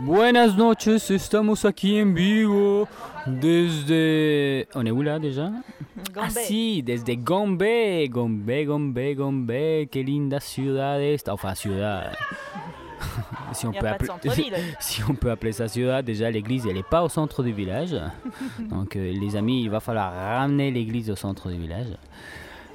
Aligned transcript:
Buenas 0.00 0.56
noches, 0.56 1.10
estamos 1.10 1.64
aquí 1.64 1.98
en 1.98 2.14
vivo 2.14 2.88
desde... 3.26 4.68
On 4.74 4.86
est 4.86 4.92
où 4.92 5.02
là 5.02 5.18
déjà 5.18 5.50
Ah 6.16 6.30
sí, 6.30 6.82
desde 6.82 7.16
Gombe, 7.16 8.08
Gombe, 8.08 8.64
Gombe, 8.64 9.14
Gombe, 9.16 9.88
qué 9.90 10.04
linda 10.04 10.38
ciudad 10.38 11.02
esta, 11.02 11.34
enfin 11.34 11.56
ciudad. 11.56 12.12
si, 13.52 13.66
on 13.66 13.72
peut 13.72 13.88
appeler, 13.88 14.52
si 14.78 15.02
on 15.02 15.14
peut 15.16 15.32
appeler 15.32 15.52
ça 15.52 15.66
ciudad, 15.66 16.04
déjà 16.04 16.30
l'église 16.30 16.66
elle 16.68 16.76
est 16.76 16.88
pas 16.88 17.02
au 17.02 17.08
centre 17.08 17.42
du 17.42 17.52
village. 17.52 17.96
Donc 18.60 18.94
euh, 18.94 19.12
les 19.12 19.34
amis, 19.34 19.62
il 19.62 19.70
va 19.70 19.80
falloir 19.80 20.12
ramener 20.12 20.70
l'église 20.70 21.10
au 21.10 21.16
centre 21.16 21.50
du 21.50 21.58
village. 21.58 21.98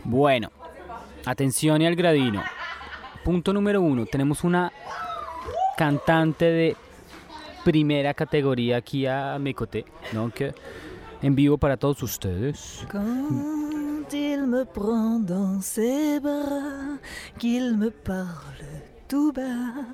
Bueno, 0.03 0.49
attenzione 1.25 1.87
al 1.87 1.95
gradino. 1.95 2.41
Punto 3.23 3.53
número 3.53 3.81
uno, 3.81 4.05
tenemos 4.05 4.43
una 4.43 4.73
cantante 5.77 6.43
de 6.43 6.75
primera 7.64 8.14
categoría 8.14 8.77
aquí 8.77 9.05
a 9.05 9.38
mes 9.40 9.53
côtés. 9.53 9.85
Donc, 10.13 10.41
en 11.21 11.35
vivo 11.35 11.58
para 11.58 11.77
todos 11.77 12.04
ustedes. 12.04 12.85
Quand 12.91 14.13
il 14.13 14.45
me 14.45 14.66
prend 14.66 15.20
dans 15.20 15.62
ses 15.62 16.20
bras, 16.20 16.99
qu'il 17.40 17.77
me 17.77 17.90
parle 17.90 18.66
tout 19.07 19.31
bas, 19.31 19.85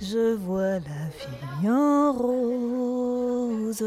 je 0.00 0.34
vois 0.34 0.78
la 0.78 1.04
vie 1.18 1.68
en 1.68 2.12
rose. 2.12 3.84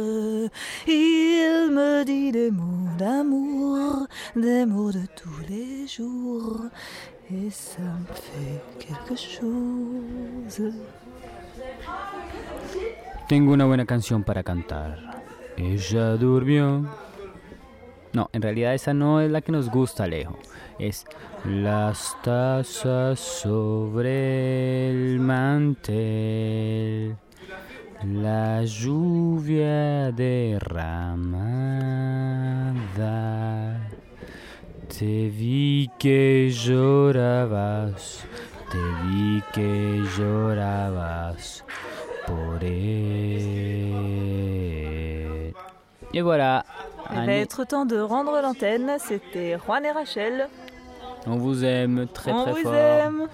Il 0.87 1.71
me 1.71 2.03
dit 2.03 2.31
des 2.31 2.51
mots 2.51 2.89
d'amour, 2.97 4.07
des 4.35 4.65
mots 4.65 4.91
de 4.91 5.05
tous 5.15 5.41
les 5.49 5.87
jours, 5.87 6.61
et 7.31 7.49
ça 7.49 7.81
me 7.81 8.13
fait 8.13 8.61
quelque 8.79 9.15
chose. 9.15 10.73
Tengo 13.31 13.53
una 13.53 13.63
buena 13.63 13.85
canción 13.85 14.25
para 14.25 14.43
cantar. 14.43 15.23
Ella 15.55 16.17
durmió. 16.17 16.85
No, 18.11 18.29
en 18.33 18.41
realidad 18.41 18.73
esa 18.73 18.93
no 18.93 19.21
es 19.21 19.31
la 19.31 19.39
que 19.39 19.53
nos 19.53 19.69
gusta, 19.69 20.03
Alejo. 20.03 20.37
Es 20.77 21.05
las 21.45 22.17
tazas 22.23 23.21
sobre 23.21 24.89
el 24.89 25.21
mantel. 25.21 27.15
La 28.03 28.65
lluvia 28.65 30.11
derramada. 30.11 30.91
Te 34.89 35.29
vi 35.29 35.89
que 35.97 36.51
llorabas. 36.51 38.25
Te 38.71 38.77
vi 39.03 39.41
que 39.53 40.01
llorabas 40.17 41.63
por 42.25 42.63
él. 44.61 45.53
Et 46.13 46.21
voilà. 46.21 46.63
Il 47.13 47.25
va 47.25 47.33
être 47.33 47.65
temps 47.65 47.85
de 47.85 47.99
rendre 47.99 48.39
l'antenne. 48.41 48.97
C'était 48.99 49.57
Juan 49.57 49.83
et 49.85 49.91
Rachel. 49.91 50.47
on 51.27 51.35
vous 51.37 51.63
aime 51.65 52.07
très 52.13 52.31
On 52.31 52.43
très 52.43 52.51
vous 52.53 52.63
fort. 52.63 52.73
aime. 52.73 53.27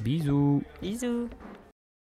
Bisous. 0.00 0.62
Bisous. 0.80 1.28